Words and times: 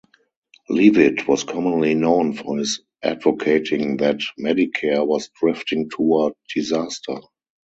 Leavitt 0.67 1.27
was 1.27 1.43
commonly 1.43 1.93
known 1.93 2.33
for 2.33 2.57
his 2.57 2.81
advocating 3.03 3.97
that 3.97 4.17
Medicare 4.39 5.05
was 5.05 5.29
drifting 5.39 5.91
toward 5.91 6.33
disaster. 6.51 7.19